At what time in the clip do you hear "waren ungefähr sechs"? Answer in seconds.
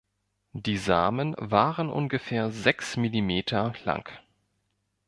1.37-2.97